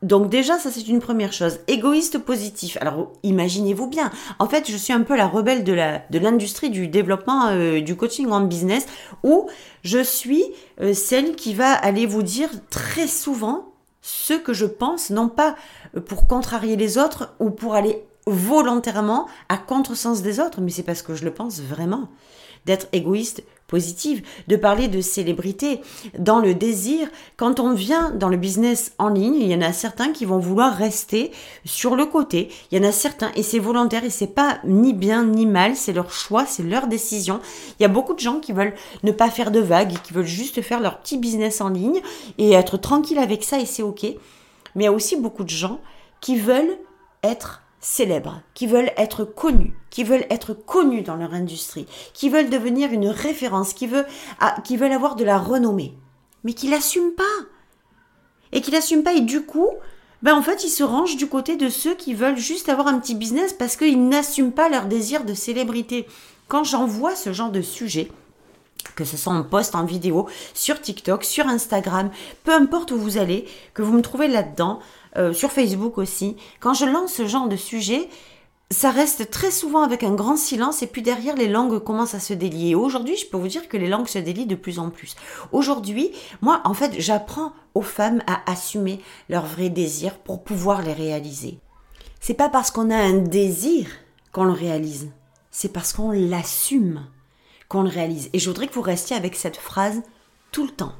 [0.00, 1.58] Donc déjà, ça c'est une première chose.
[1.68, 2.78] Égoïste positif.
[2.80, 4.10] Alors imaginez-vous bien.
[4.38, 8.30] En fait, je suis un peu la rebelle de l'industrie du développement euh, du coaching
[8.30, 8.86] en business
[9.22, 9.50] où
[9.82, 10.44] je suis
[10.80, 13.66] euh, celle qui va aller vous dire très souvent
[14.00, 15.56] ce que je pense, non pas
[16.06, 21.02] pour contrarier les autres ou pour aller volontairement à contresens des autres, mais c'est parce
[21.02, 22.08] que je le pense vraiment.
[22.66, 25.80] D'être égoïste positive, de parler de célébrité,
[26.18, 27.08] dans le désir.
[27.36, 30.38] Quand on vient dans le business en ligne, il y en a certains qui vont
[30.38, 31.30] vouloir rester
[31.64, 32.50] sur le côté.
[32.70, 35.76] Il y en a certains, et c'est volontaire, et c'est pas ni bien ni mal,
[35.76, 37.40] c'est leur choix, c'est leur décision.
[37.78, 40.26] Il y a beaucoup de gens qui veulent ne pas faire de vagues, qui veulent
[40.26, 42.00] juste faire leur petit business en ligne
[42.38, 44.02] et être tranquille avec ça, et c'est ok.
[44.74, 45.80] Mais il y a aussi beaucoup de gens
[46.20, 46.76] qui veulent
[47.22, 52.50] être célèbres, qui veulent être connus, qui veulent être connus dans leur industrie, qui veulent
[52.50, 53.74] devenir une référence,
[54.38, 55.94] ah, qui veulent avoir de la renommée,
[56.44, 57.22] mais qui l'assument pas.
[58.52, 59.70] Et qui l'assument pas, et du coup,
[60.22, 62.98] ben en fait, ils se rangent du côté de ceux qui veulent juste avoir un
[62.98, 66.06] petit business parce qu'ils n'assument pas leur désir de célébrité.
[66.48, 68.10] Quand j'envoie ce genre de sujet,
[68.96, 72.10] que ce soit en post, en vidéo, sur TikTok, sur Instagram,
[72.44, 74.80] peu importe où vous allez, que vous me trouvez là-dedans,
[75.16, 78.08] euh, sur Facebook aussi, quand je lance ce genre de sujet,
[78.72, 82.20] ça reste très souvent avec un grand silence et puis derrière les langues commencent à
[82.20, 82.76] se délier.
[82.76, 85.16] Aujourd'hui, je peux vous dire que les langues se délient de plus en plus.
[85.50, 90.92] Aujourd'hui, moi, en fait, j'apprends aux femmes à assumer leurs vrais désirs pour pouvoir les
[90.92, 91.58] réaliser.
[92.20, 93.88] C'est pas parce qu'on a un désir
[94.32, 95.10] qu'on le réalise,
[95.50, 97.06] c'est parce qu'on l'assume
[97.68, 98.30] qu'on le réalise.
[98.32, 100.02] Et je voudrais que vous restiez avec cette phrase
[100.52, 100.92] tout le temps.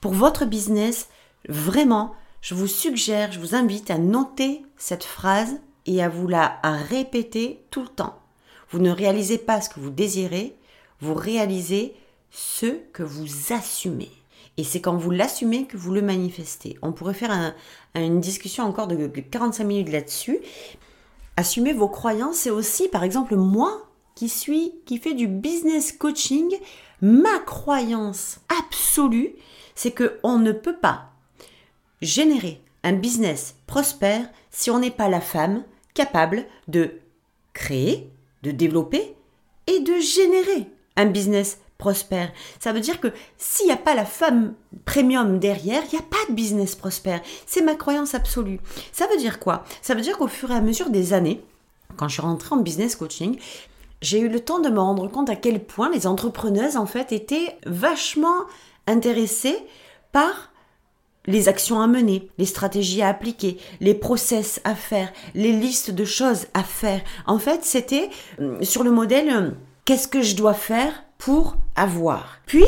[0.00, 1.08] Pour votre business,
[1.48, 6.60] vraiment, je vous suggère, je vous invite à noter cette phrase et à vous la
[6.64, 8.18] répéter tout le temps.
[8.70, 10.56] Vous ne réalisez pas ce que vous désirez,
[11.00, 11.94] vous réalisez
[12.30, 14.10] ce que vous assumez.
[14.56, 16.76] Et c'est quand vous l'assumez que vous le manifestez.
[16.82, 17.54] On pourrait faire
[17.94, 20.38] une discussion encore de 45 minutes là-dessus.
[21.36, 26.52] Assumer vos croyances, c'est aussi, par exemple, moi qui suis, qui du business coaching,
[27.00, 29.36] ma croyance absolue,
[29.76, 31.12] c'est que on ne peut pas
[32.00, 37.00] générer un business prospère si on n'est pas la femme capable de
[37.52, 38.10] créer,
[38.42, 39.14] de développer
[39.66, 42.32] et de générer un business prospère.
[42.58, 46.08] Ça veut dire que s'il n'y a pas la femme premium derrière, il n'y a
[46.08, 47.20] pas de business prospère.
[47.46, 48.60] C'est ma croyance absolue.
[48.92, 49.64] Ça veut dire quoi?
[49.80, 51.44] Ça veut dire qu'au fur et à mesure des années,
[51.96, 53.38] quand je suis rentrée en business coaching,
[54.02, 57.12] j'ai eu le temps de me rendre compte à quel point les entrepreneuses en fait
[57.12, 58.44] étaient vachement
[58.86, 59.58] intéressées
[60.12, 60.52] par
[61.28, 66.04] les actions à mener, les stratégies à appliquer, les process à faire, les listes de
[66.04, 67.02] choses à faire.
[67.26, 68.08] En fait, c'était
[68.40, 69.50] euh, sur le modèle euh,
[69.84, 72.38] qu'est-ce que je dois faire pour avoir.
[72.46, 72.64] Puis,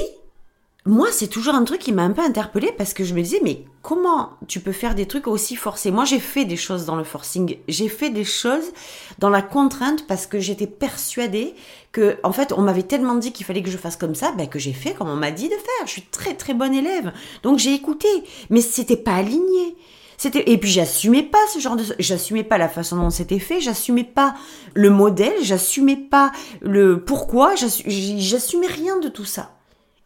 [0.85, 3.41] moi, c'est toujours un truc qui m'a un peu interpellée parce que je me disais,
[3.43, 5.91] mais comment tu peux faire des trucs aussi forcés?
[5.91, 7.57] Moi, j'ai fait des choses dans le forcing.
[7.69, 8.73] J'ai fait des choses
[9.19, 11.55] dans la contrainte parce que j'étais persuadée
[11.93, 14.49] que, en fait, on m'avait tellement dit qu'il fallait que je fasse comme ça, ben,
[14.49, 15.87] que j'ai fait comme on m'a dit de faire.
[15.87, 17.13] Je suis très, très bonne élève.
[17.43, 18.09] Donc, j'ai écouté.
[18.51, 19.77] Mais c'était pas aligné.
[20.21, 23.63] C'était et puis j'assumais pas ce genre de j'assumais pas la façon dont c'était fait,
[23.63, 24.35] j'assumais pas
[24.75, 29.55] le modèle, j'assumais pas le pourquoi, j'assumais rien de tout ça.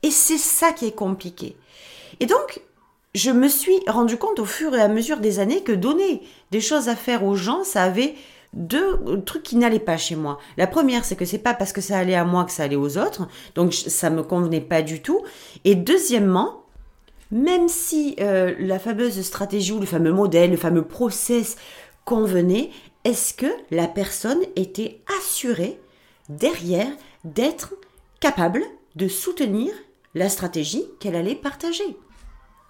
[0.05, 1.57] Et c'est ça qui est compliqué.
[2.21, 2.61] Et donc,
[3.15, 6.61] je me suis rendu compte au fur et à mesure des années que donner des
[6.61, 8.15] choses à faire aux gens, ça avait
[8.53, 10.39] deux trucs qui n'allaient pas chez moi.
[10.57, 12.77] La première, c'est que c'est pas parce que ça allait à moi que ça allait
[12.77, 15.23] aux autres, donc ça me convenait pas du tout.
[15.65, 16.63] Et deuxièmement,
[17.31, 21.57] même si euh, la fameuse stratégie ou le fameux modèle, le fameux process
[22.05, 22.71] convenait,
[23.05, 25.81] est-ce que la personne était assurée
[26.29, 26.91] derrière
[27.25, 27.75] d'être
[28.21, 28.63] capable
[28.97, 29.73] de soutenir
[30.15, 31.97] la stratégie qu'elle allait partager?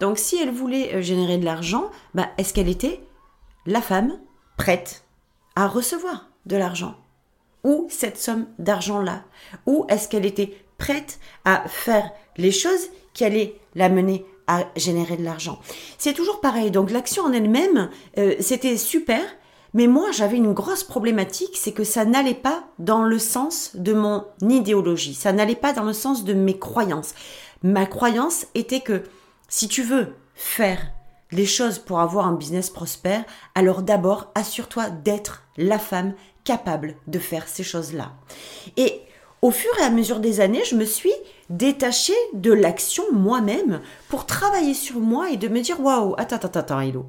[0.01, 3.01] Donc si elle voulait euh, générer de l'argent, bah, est-ce qu'elle était
[3.67, 4.19] la femme
[4.57, 5.05] prête
[5.57, 6.95] à recevoir de l'argent?
[7.63, 9.23] Ou cette somme d'argent-là?
[9.67, 15.17] Ou est-ce qu'elle était prête à faire les choses qui allaient la mener à générer
[15.17, 15.59] de l'argent?
[15.97, 16.71] C'est toujours pareil.
[16.71, 19.23] Donc l'action en elle-même, euh, c'était super,
[19.75, 23.93] mais moi, j'avais une grosse problématique, c'est que ça n'allait pas dans le sens de
[23.93, 27.13] mon idéologie, ça n'allait pas dans le sens de mes croyances.
[27.65, 29.03] Ma croyance était que
[29.49, 30.81] si tu veux faire
[31.31, 37.19] les choses pour avoir un business prospère, alors d'abord assure-toi d'être la femme capable de
[37.19, 38.13] faire ces choses-là.
[38.77, 39.01] Et
[39.43, 41.13] au fur et à mesure des années, je me suis
[41.51, 46.61] détachée de l'action moi-même pour travailler sur moi et de me dire waouh, attends, attends,
[46.61, 47.07] attends, Hello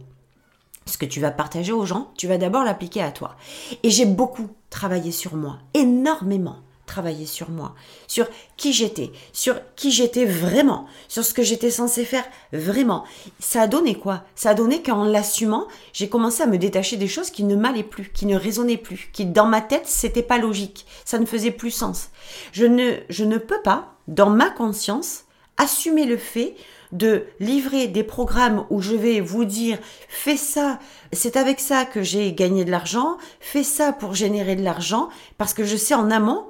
[0.86, 3.36] ce que tu vas partager aux gens, tu vas d'abord l'appliquer à toi.
[3.84, 7.76] Et j'ai beaucoup travaillé sur moi, énormément travaillé sur moi,
[8.08, 13.04] sur qui j'étais, sur qui j'étais vraiment, sur ce que j'étais censé faire vraiment.
[13.40, 14.24] Ça a donné quoi?
[14.36, 17.84] Ça a donné qu'en l'assumant, j'ai commencé à me détacher des choses qui ne m'allaient
[17.84, 21.52] plus, qui ne résonnaient plus, qui dans ma tête, c'était pas logique, ça ne faisait
[21.52, 22.10] plus sens.
[22.52, 25.26] Je ne je ne peux pas dans ma conscience
[25.58, 26.56] assumer le fait
[26.92, 30.80] de livrer des programmes où je vais vous dire fais ça,
[31.12, 35.54] c'est avec ça que j'ai gagné de l'argent, fais ça pour générer de l'argent, parce
[35.54, 36.46] que je sais en amont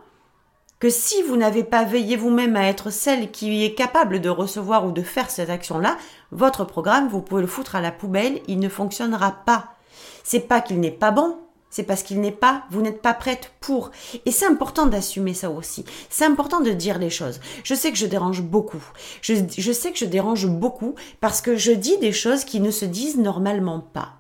[0.85, 4.85] que si vous n'avez pas veillé vous-même à être celle qui est capable de recevoir
[4.85, 5.97] ou de faire cette action-là,
[6.29, 9.69] votre programme, vous pouvez le foutre à la poubelle, il ne fonctionnera pas.
[10.23, 11.39] C'est pas qu'il n'est pas bon,
[11.71, 13.89] c'est parce qu'il n'est pas, vous n'êtes pas prête pour.
[14.27, 15.85] Et c'est important d'assumer ça aussi.
[16.11, 17.39] C'est important de dire les choses.
[17.63, 18.85] Je sais que je dérange beaucoup.
[19.23, 22.69] Je, je sais que je dérange beaucoup parce que je dis des choses qui ne
[22.69, 24.17] se disent normalement pas.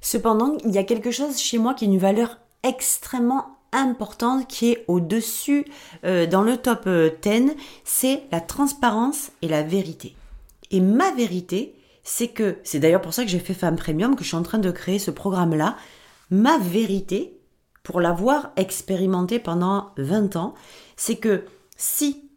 [0.00, 4.72] Cependant, il y a quelque chose chez moi qui est une valeur extrêmement importante qui
[4.72, 5.66] est au-dessus
[6.04, 7.54] euh, dans le top 10, euh,
[7.84, 10.16] c'est la transparence et la vérité.
[10.70, 14.22] Et ma vérité, c'est que, c'est d'ailleurs pour ça que j'ai fait Femme Premium, que
[14.22, 15.76] je suis en train de créer ce programme-là,
[16.30, 17.38] ma vérité,
[17.82, 20.54] pour l'avoir expérimenté pendant 20 ans,
[20.96, 21.44] c'est que
[21.76, 22.28] si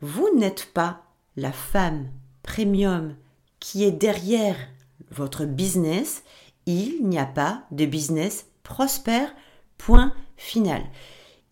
[0.00, 1.02] vous n'êtes pas
[1.36, 2.08] la femme
[2.42, 3.14] premium
[3.60, 4.56] qui est derrière
[5.10, 6.22] votre business,
[6.66, 9.32] il n'y a pas de business prospère.
[9.78, 10.82] Point finale.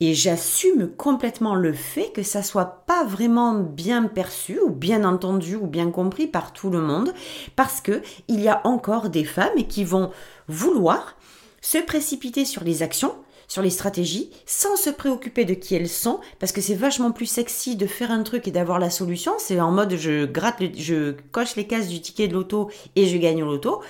[0.00, 5.54] Et j'assume complètement le fait que ça soit pas vraiment bien perçu ou bien entendu
[5.54, 7.14] ou bien compris par tout le monde
[7.54, 10.10] parce que il y a encore des femmes qui vont
[10.48, 11.16] vouloir
[11.60, 13.14] se précipiter sur les actions
[13.46, 17.26] sur les stratégies sans se préoccuper de qui elles sont parce que c'est vachement plus
[17.26, 21.12] sexy de faire un truc et d'avoir la solution c'est en mode je gratte je
[21.30, 23.82] coche les cases du ticket de l'auto et je gagne l'auto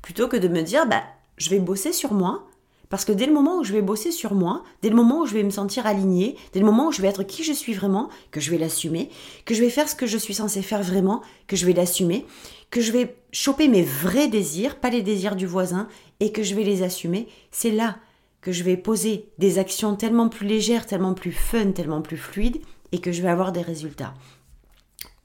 [0.00, 1.02] plutôt que de me dire bah
[1.36, 2.46] je vais bosser sur moi
[2.92, 5.26] parce que dès le moment où je vais bosser sur moi, dès le moment où
[5.26, 7.72] je vais me sentir alignée, dès le moment où je vais être qui je suis
[7.72, 9.08] vraiment, que je vais l'assumer,
[9.46, 12.26] que je vais faire ce que je suis censé faire vraiment, que je vais l'assumer,
[12.68, 15.88] que je vais choper mes vrais désirs, pas les désirs du voisin,
[16.20, 17.96] et que je vais les assumer, c'est là
[18.42, 22.60] que je vais poser des actions tellement plus légères, tellement plus fun, tellement plus fluides,
[22.92, 24.12] et que je vais avoir des résultats.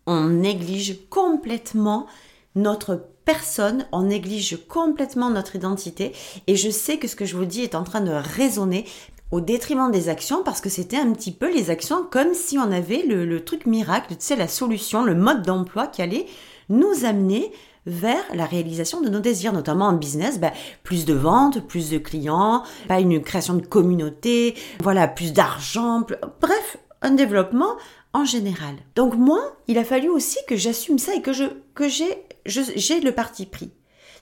[0.06, 2.08] On néglige complètement
[2.56, 6.14] notre personne, on néglige complètement notre identité,
[6.48, 8.86] et je sais que ce que je vous dis est en train de résonner
[9.32, 12.72] au détriment des actions parce que c'était un petit peu les actions comme si on
[12.72, 16.26] avait le, truc miracle, tu sais, la solution, le mode d'emploi qui allait
[16.70, 17.52] nous amener
[17.86, 21.98] vers la réalisation de nos désirs, notamment en business, ben, plus de ventes, plus de
[21.98, 26.06] clients, pas une création de communauté, voilà, plus d'argent,
[26.40, 27.76] bref, un développement
[28.14, 28.76] en général.
[28.96, 31.44] Donc moi, il a fallu aussi que j'assume ça et que je
[31.76, 33.72] que j'ai j'ai le parti pris.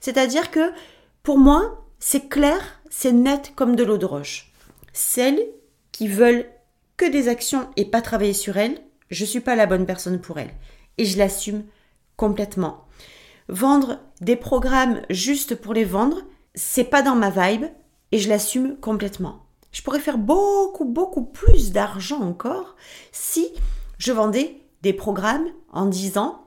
[0.00, 0.72] C'est-à-dire que
[1.22, 4.52] pour moi, c'est clair, c'est net comme de l'eau de roche.
[4.92, 5.40] Celles
[5.92, 6.46] qui veulent
[6.96, 10.38] que des actions et pas travailler sur elles, je suis pas la bonne personne pour
[10.38, 10.54] elles
[10.98, 11.64] et je l'assume
[12.16, 12.84] complètement.
[13.48, 16.22] Vendre des programmes juste pour les vendre,
[16.54, 17.66] c'est pas dans ma vibe
[18.12, 19.46] et je l'assume complètement.
[19.72, 22.76] Je pourrais faire beaucoup, beaucoup plus d'argent encore
[23.12, 23.52] si
[23.98, 26.45] je vendais des programmes en disant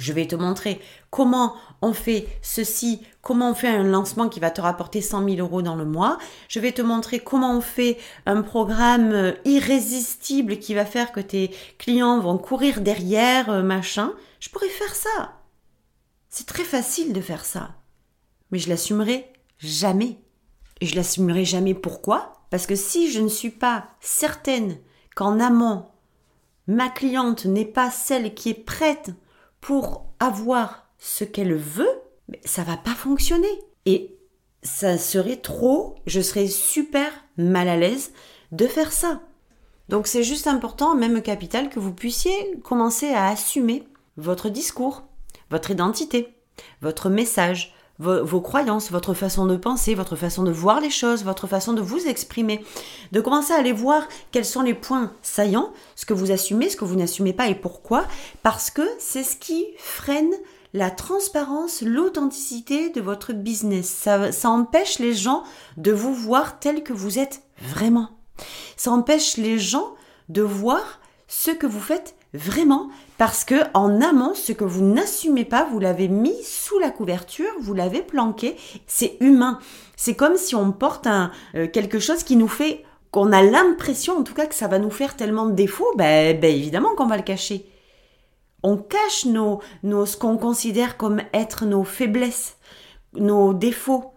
[0.00, 4.50] je vais te montrer comment on fait ceci, comment on fait un lancement qui va
[4.50, 6.18] te rapporter 100 000 euros dans le mois.
[6.48, 11.50] Je vais te montrer comment on fait un programme irrésistible qui va faire que tes
[11.78, 14.12] clients vont courir derrière, euh, machin.
[14.40, 15.36] Je pourrais faire ça.
[16.28, 17.76] C'est très facile de faire ça.
[18.50, 20.18] Mais je l'assumerai jamais.
[20.80, 22.44] Et je l'assumerai jamais pourquoi?
[22.50, 24.78] Parce que si je ne suis pas certaine
[25.14, 25.86] qu'en amont,
[26.66, 29.10] ma cliente n'est pas celle qui est prête
[29.60, 32.00] pour avoir ce qu'elle veut,
[32.44, 33.48] ça va pas fonctionner.
[33.86, 34.16] Et
[34.62, 38.12] ça serait trop, je serais super mal à l'aise
[38.52, 39.20] de faire ça.
[39.88, 45.02] Donc c'est juste important, même capital, que vous puissiez commencer à assumer votre discours,
[45.50, 46.28] votre identité,
[46.82, 51.46] votre message, vos, croyances, votre façon de penser, votre façon de voir les choses, votre
[51.46, 52.64] façon de vous exprimer,
[53.12, 56.76] de commencer à aller voir quels sont les points saillants, ce que vous assumez, ce
[56.76, 58.06] que vous n'assumez pas et pourquoi,
[58.42, 60.32] parce que c'est ce qui freine
[60.72, 63.88] la transparence, l'authenticité de votre business.
[63.88, 65.44] Ça, ça empêche les gens
[65.76, 68.08] de vous voir tel que vous êtes vraiment.
[68.76, 69.94] Ça empêche les gens
[70.30, 72.88] de voir ce que vous faites vraiment
[73.18, 77.50] parce que en amont, ce que vous n'assumez pas, vous l'avez mis sous la couverture,
[77.60, 78.56] vous l'avez planqué.
[78.86, 79.58] C'est humain.
[79.96, 84.18] C'est comme si on porte un, euh, quelque chose qui nous fait, qu'on a l'impression,
[84.18, 85.92] en tout cas, que ça va nous faire tellement de défauts.
[85.96, 87.66] Ben, ben évidemment qu'on va le cacher.
[88.62, 92.56] On cache nos, nos, ce qu'on considère comme être nos faiblesses,
[93.14, 94.12] nos défauts.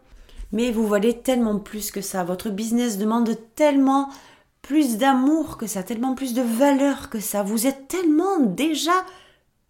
[0.51, 2.23] Mais vous valez tellement plus que ça.
[2.23, 4.09] Votre business demande tellement
[4.63, 7.43] plus d'amour que ça, tellement plus de valeur que ça.
[7.43, 9.05] Vous êtes tellement déjà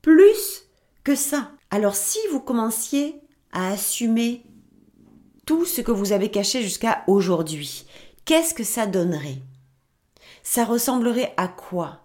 [0.01, 0.63] plus
[1.03, 1.51] que ça.
[1.71, 3.19] Alors si vous commenciez
[3.51, 4.45] à assumer
[5.45, 7.85] tout ce que vous avez caché jusqu'à aujourd'hui,
[8.23, 9.39] qu'est-ce que ça donnerait?
[10.43, 11.99] Ça ressemblerait à quoi?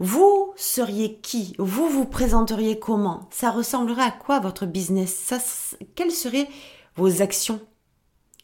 [0.00, 1.54] Vous seriez qui?
[1.58, 3.28] Vous vous présenteriez comment?
[3.30, 5.76] Ça ressemblerait à quoi votre business?
[5.94, 6.48] Quelles seraient
[6.96, 7.60] vos actions?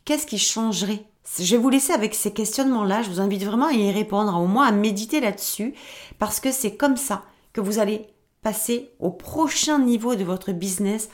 [0.05, 1.07] Qu'est-ce qui changerait?
[1.39, 3.03] Je vais vous laisser avec ces questionnements-là.
[3.03, 5.75] Je vous invite vraiment à y répondre, au moins à méditer là-dessus,
[6.19, 8.07] parce que c'est comme ça que vous allez
[8.43, 11.09] passer au prochain niveau de votre business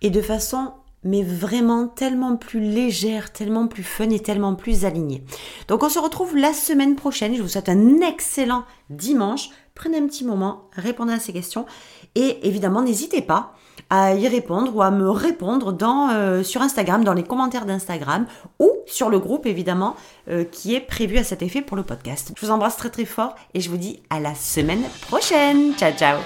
[0.00, 0.72] et de façon
[1.04, 5.22] mais vraiment tellement plus légère, tellement plus fun et tellement plus alignée.
[5.68, 7.34] Donc on se retrouve la semaine prochaine.
[7.34, 9.50] Je vous souhaite un excellent dimanche.
[9.74, 11.66] Prenez un petit moment, répondez à ces questions
[12.14, 13.54] et évidemment n'hésitez pas
[13.90, 18.26] à y répondre ou à me répondre dans, euh, sur Instagram, dans les commentaires d'Instagram
[18.58, 19.96] ou sur le groupe évidemment
[20.28, 22.32] euh, qui est prévu à cet effet pour le podcast.
[22.36, 25.74] Je vous embrasse très très fort et je vous dis à la semaine prochaine.
[25.76, 26.18] Ciao ciao